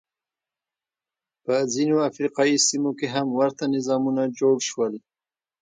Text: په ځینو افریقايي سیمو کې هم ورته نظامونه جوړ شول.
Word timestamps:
په 1.43 1.53
ځینو 1.73 1.95
افریقايي 2.09 2.57
سیمو 2.67 2.91
کې 2.99 3.07
هم 3.15 3.27
ورته 3.39 3.63
نظامونه 3.75 4.23
جوړ 4.39 4.55
شول. 4.69 4.93